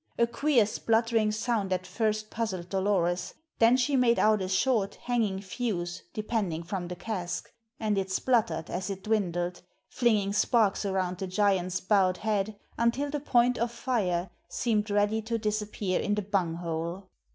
A 0.17 0.25
queer, 0.25 0.65
spluttering 0.65 1.31
sound 1.31 1.71
at 1.71 1.85
first 1.85 2.31
puzzled 2.31 2.69
Dolores; 2.69 3.35
then 3.59 3.77
she 3.77 3.95
made 3.95 4.17
out 4.17 4.41
a 4.41 4.49
short, 4.49 4.95
hanging 4.95 5.39
fuse 5.41 6.01
depending 6.11 6.63
from 6.63 6.87
the 6.87 6.95
cask, 6.95 7.51
and 7.79 7.99
it 7.99 8.09
spluttered 8.09 8.71
as 8.71 8.89
it 8.89 9.03
dwindled, 9.03 9.61
flinging 9.89 10.33
sparks 10.33 10.85
around 10.85 11.19
the 11.19 11.27
giant's 11.27 11.79
bowed 11.81 12.17
head 12.17 12.57
until 12.79 13.11
the 13.11 13.19
point 13.19 13.59
of 13.59 13.69
fire 13.71 14.31
seemed 14.49 14.89
ready 14.89 15.21
to 15.21 15.37
disappear 15.37 15.99
in 15.99 16.15
the 16.15 16.23
bung 16.23 16.55
hole. 16.55 17.07